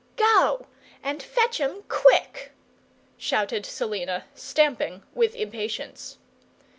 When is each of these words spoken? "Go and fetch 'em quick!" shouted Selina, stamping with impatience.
"Go 0.15 0.65
and 1.03 1.21
fetch 1.21 1.61
'em 1.61 1.83
quick!" 1.87 2.53
shouted 3.19 3.67
Selina, 3.67 4.25
stamping 4.33 5.03
with 5.13 5.35
impatience. 5.35 6.17